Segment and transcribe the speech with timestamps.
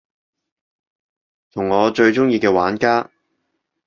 [1.51, 3.11] 同我最鍾意嘅玩家